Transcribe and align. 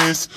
super 0.00 0.30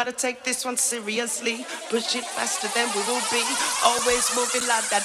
Gotta 0.00 0.12
take 0.12 0.44
this 0.44 0.64
one 0.64 0.78
seriously. 0.78 1.66
Push 1.90 2.16
it 2.16 2.24
faster 2.24 2.68
than 2.68 2.88
we 2.94 3.00
will 3.00 3.20
be. 3.30 3.44
Always 3.84 4.34
moving 4.34 4.66
like 4.66 4.88
that, 4.88 5.04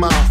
Three 0.00 0.29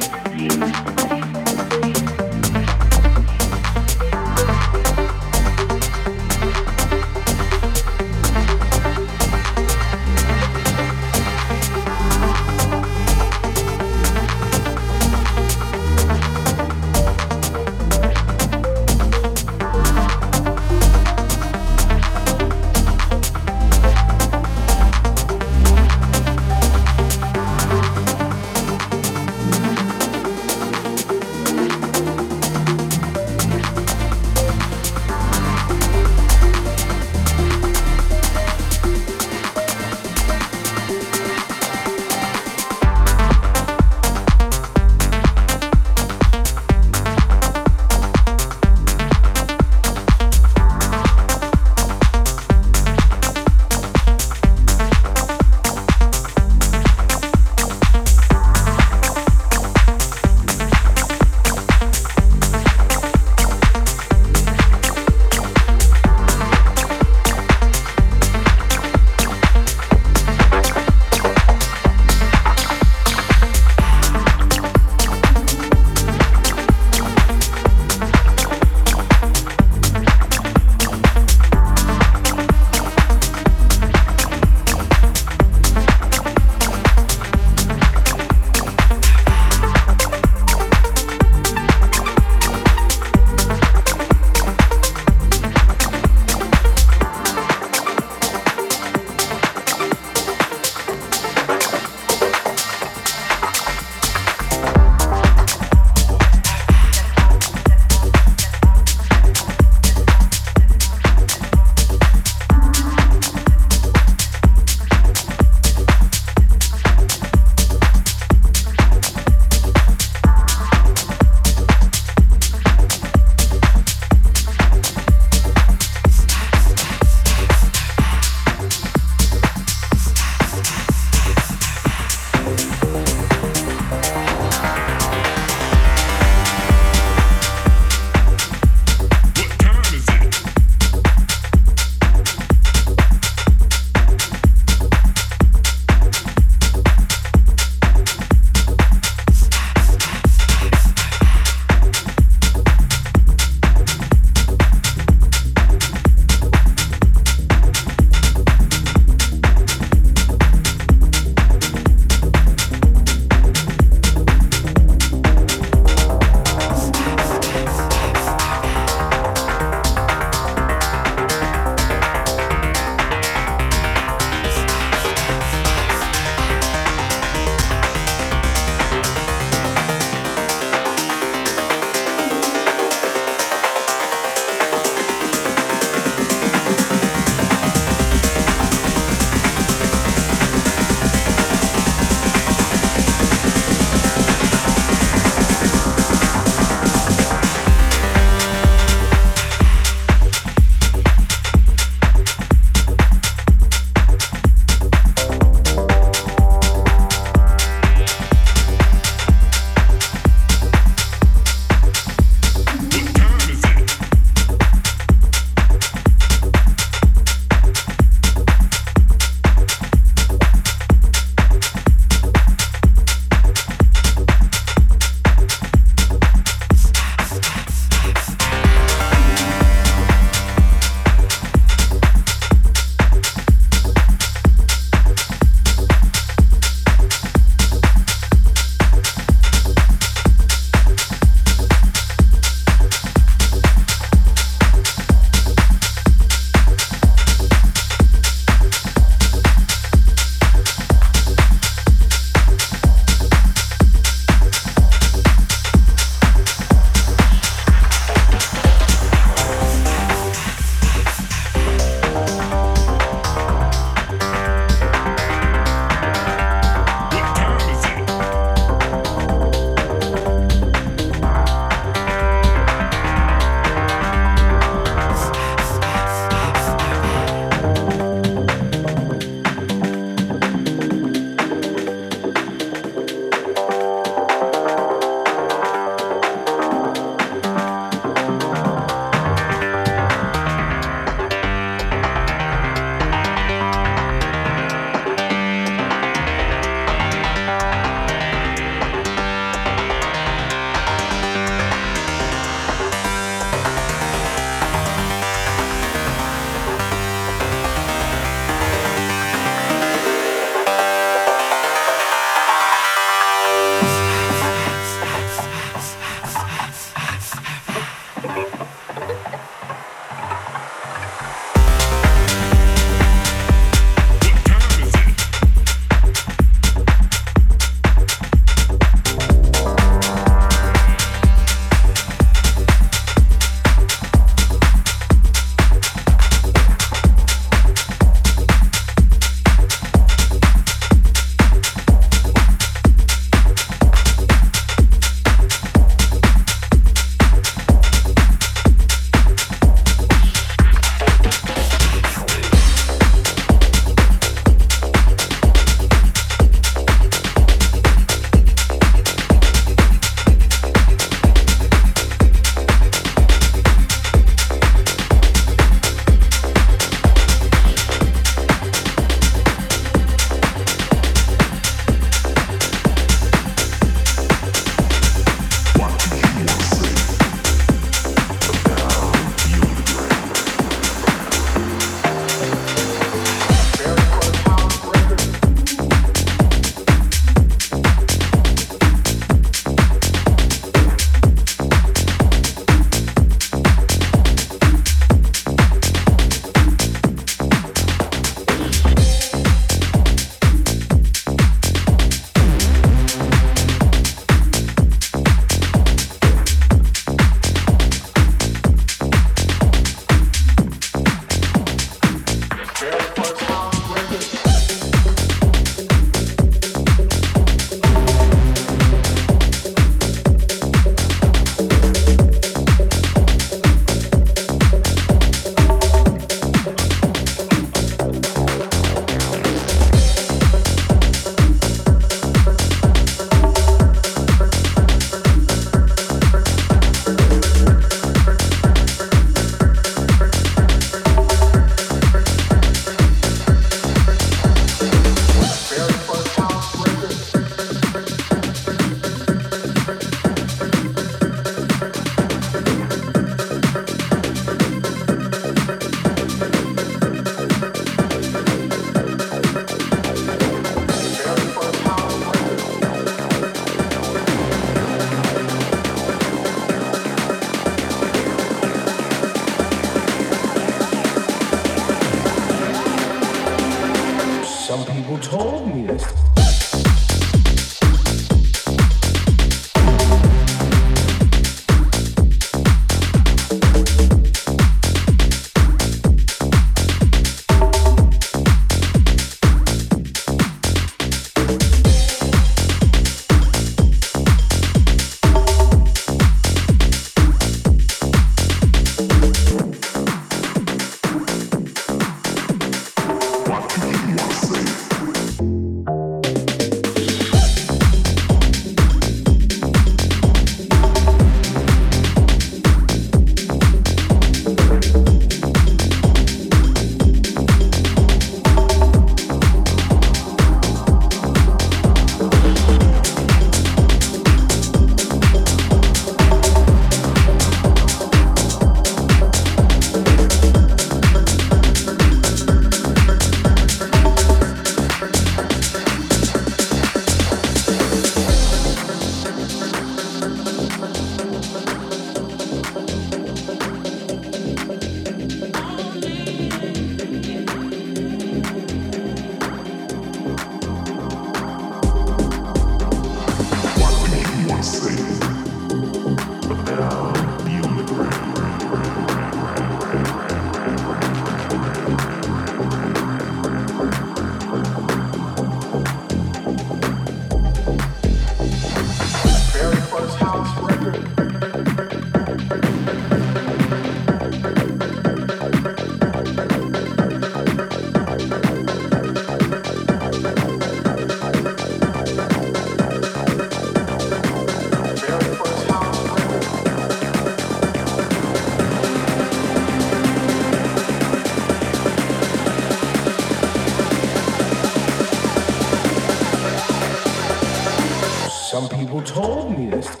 People 598.91 599.05
told 599.05 599.57
me 599.57 599.67
this. 599.67 600.00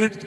Get 0.00 0.02
it. 0.02 0.23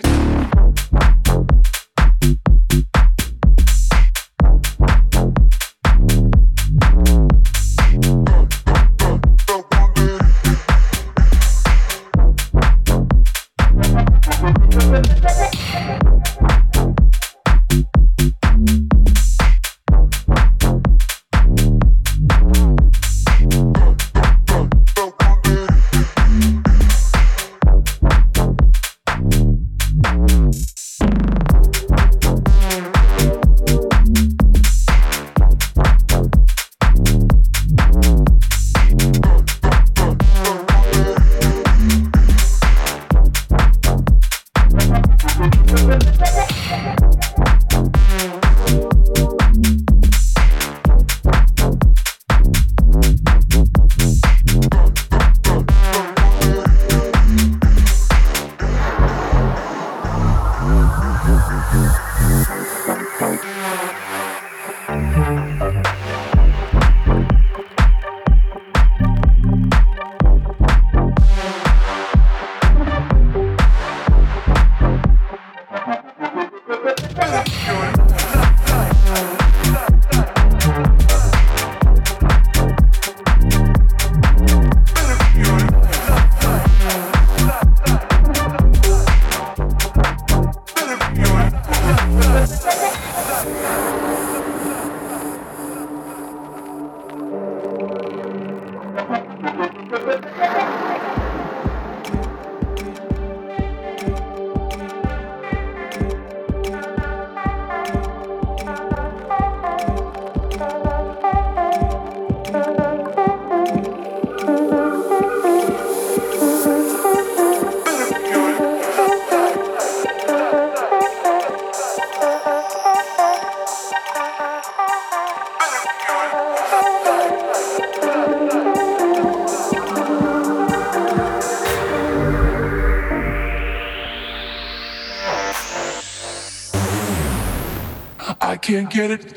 Say 138.67 138.83
get 138.85 139.11
it. 139.11 139.36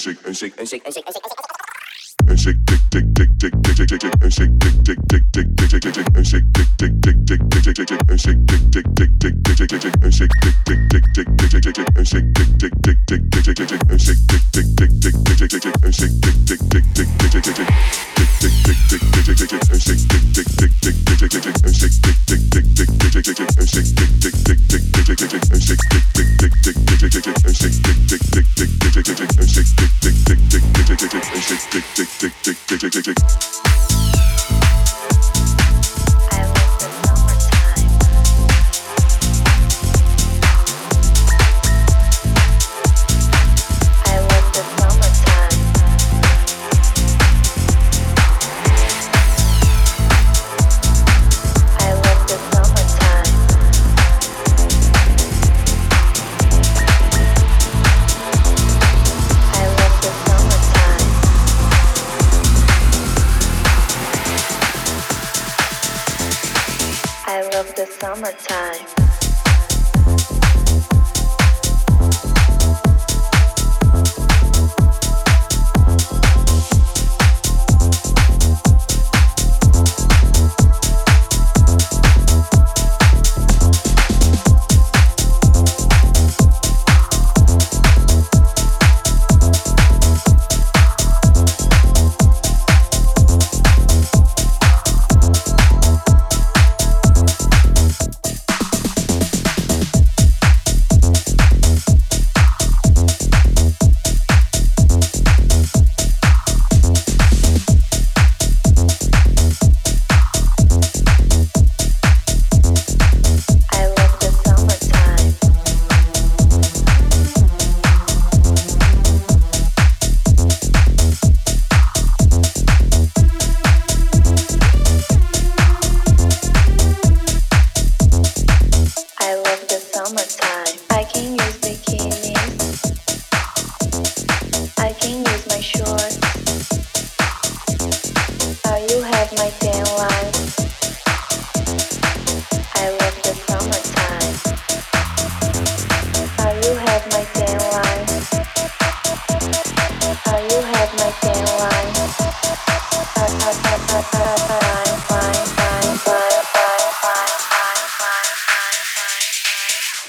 shake, 0.00 0.26
and 0.26 0.36
shake, 0.36 0.58
and 0.58 0.68
shake, 0.68 0.84
and 0.86 0.94
shake. 0.94 0.99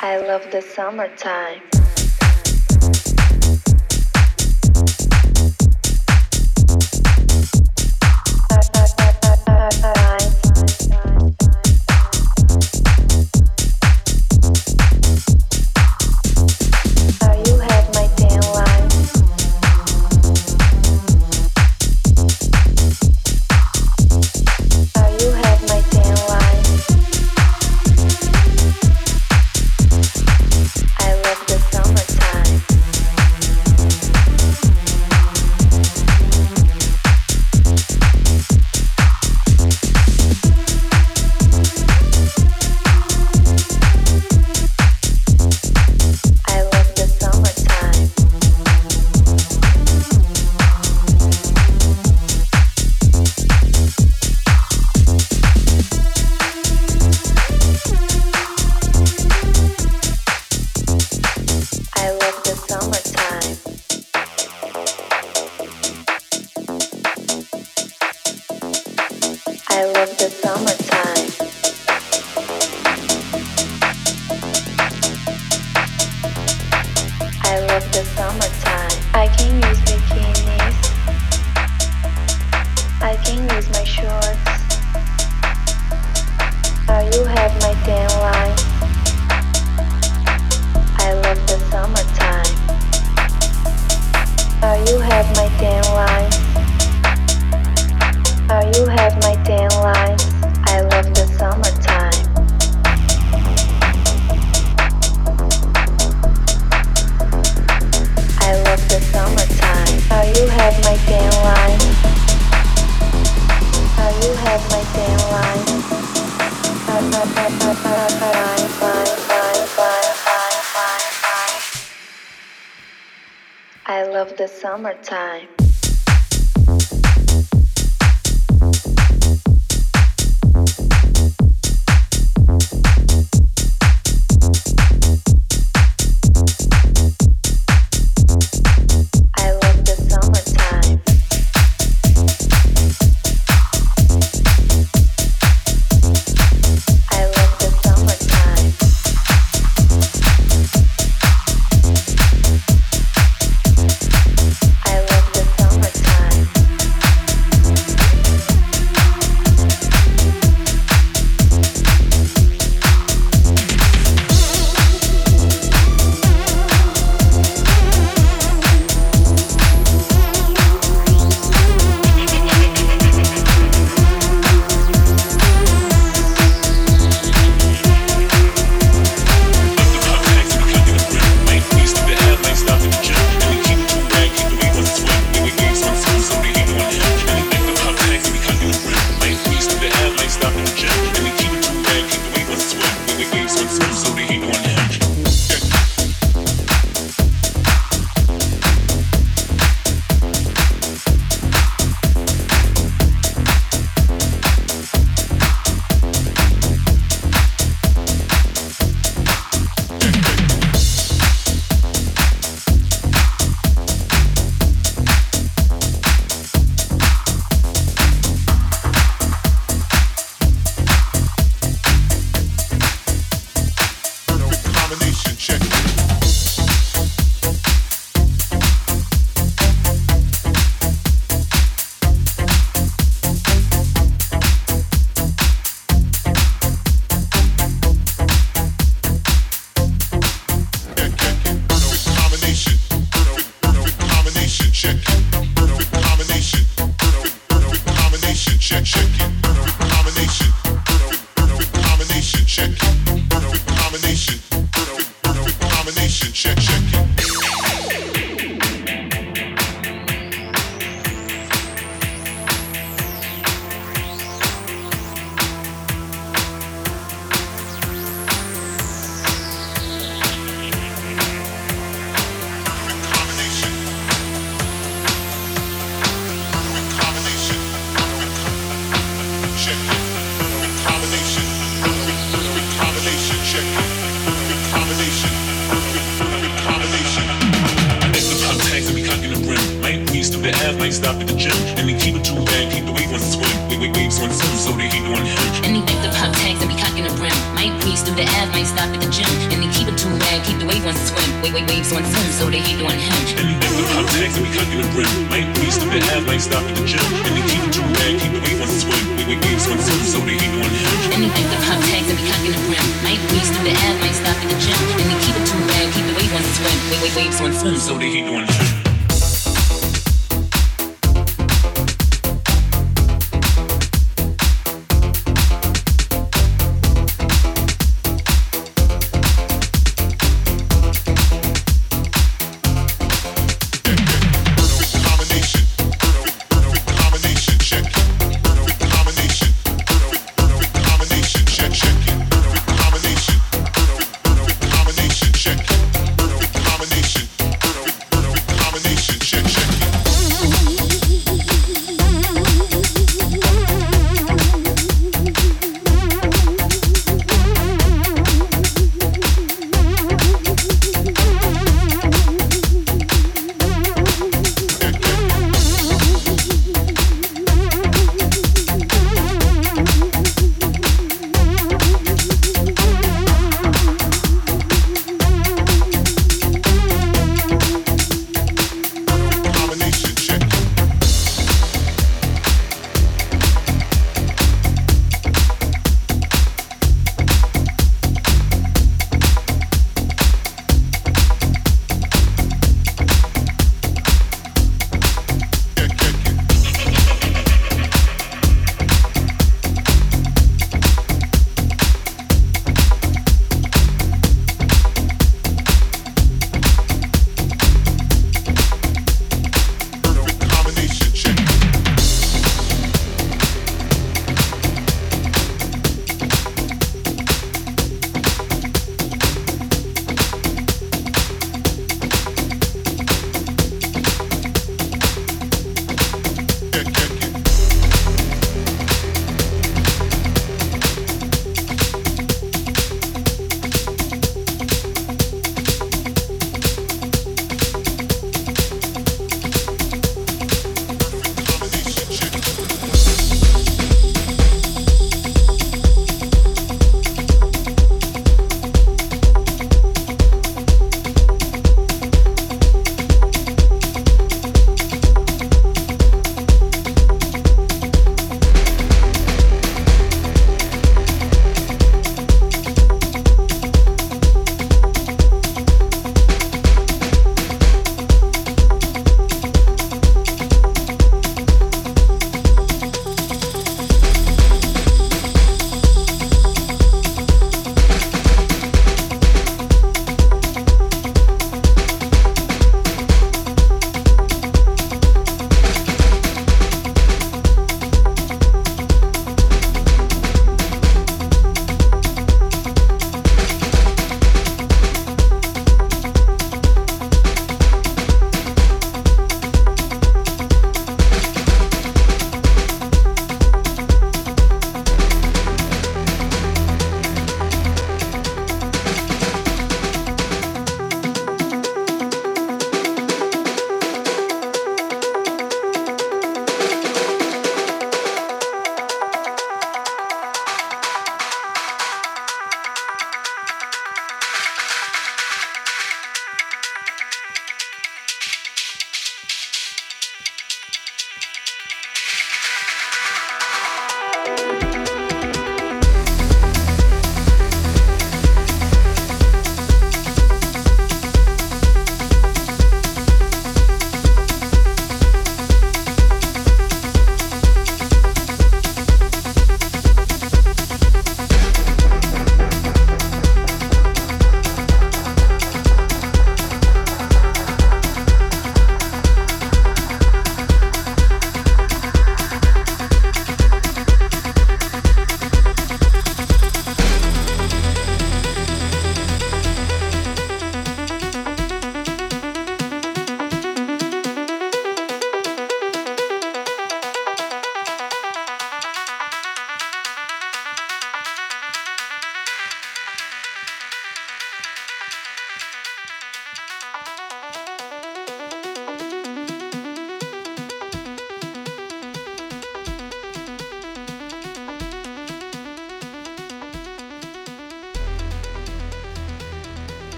I 0.00 0.18
love 0.18 0.50
the 0.50 0.60
summertime. 0.60 1.75